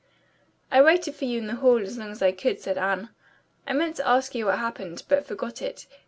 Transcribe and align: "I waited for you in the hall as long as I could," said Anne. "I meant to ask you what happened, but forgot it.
"I 0.71 0.81
waited 0.81 1.13
for 1.13 1.25
you 1.25 1.37
in 1.37 1.45
the 1.45 1.57
hall 1.57 1.79
as 1.79 1.95
long 1.95 2.09
as 2.09 2.23
I 2.23 2.31
could," 2.31 2.59
said 2.59 2.75
Anne. 2.75 3.09
"I 3.67 3.73
meant 3.73 3.97
to 3.97 4.07
ask 4.07 4.33
you 4.33 4.47
what 4.47 4.57
happened, 4.57 5.03
but 5.07 5.27
forgot 5.27 5.61
it. 5.61 5.85